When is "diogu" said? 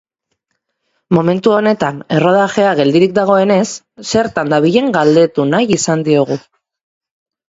6.09-6.39